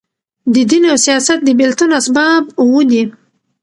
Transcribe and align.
د 0.53 0.55
دین 0.69 0.83
او 0.91 0.97
سیاست 1.07 1.39
د 1.43 1.49
بېلتون 1.59 1.89
اسباب 1.99 2.43
اووه 2.61 2.83
دي. 2.91 3.03